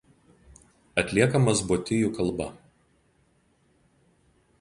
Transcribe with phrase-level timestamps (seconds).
[1.01, 2.47] Atliekamas botijų kalba.